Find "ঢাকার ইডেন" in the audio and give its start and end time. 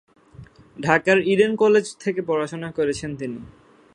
0.79-1.51